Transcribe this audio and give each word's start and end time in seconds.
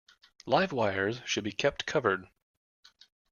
Live 0.47 0.71
wires 0.71 1.21
should 1.25 1.43
be 1.43 1.51
kept 1.51 1.85
covered. 1.85 2.25